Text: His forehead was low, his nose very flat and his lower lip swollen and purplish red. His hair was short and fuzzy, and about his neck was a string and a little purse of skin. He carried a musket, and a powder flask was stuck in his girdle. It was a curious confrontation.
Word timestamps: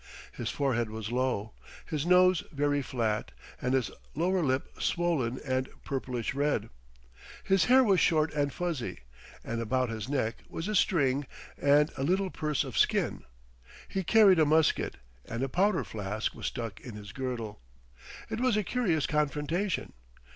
His 0.33 0.49
forehead 0.49 0.89
was 0.89 1.11
low, 1.11 1.53
his 1.85 2.07
nose 2.07 2.43
very 2.51 2.81
flat 2.81 3.29
and 3.61 3.75
his 3.75 3.91
lower 4.15 4.41
lip 4.43 4.81
swollen 4.81 5.39
and 5.45 5.69
purplish 5.83 6.33
red. 6.33 6.71
His 7.43 7.65
hair 7.65 7.83
was 7.83 7.99
short 7.99 8.33
and 8.33 8.51
fuzzy, 8.51 9.01
and 9.43 9.61
about 9.61 9.89
his 9.89 10.09
neck 10.09 10.39
was 10.49 10.67
a 10.67 10.73
string 10.73 11.27
and 11.55 11.91
a 11.97 12.03
little 12.03 12.31
purse 12.31 12.63
of 12.63 12.79
skin. 12.79 13.25
He 13.87 14.01
carried 14.03 14.39
a 14.39 14.43
musket, 14.47 14.97
and 15.25 15.43
a 15.43 15.49
powder 15.49 15.83
flask 15.83 16.33
was 16.33 16.47
stuck 16.47 16.79
in 16.81 16.95
his 16.95 17.11
girdle. 17.11 17.61
It 18.27 18.39
was 18.39 18.57
a 18.57 18.63
curious 18.63 19.05
confrontation. 19.05 19.93